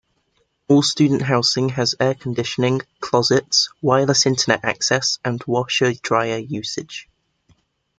[0.67, 7.07] All student housing has air-conditioning, closets, wireless Internet access, and washer-dryer usage.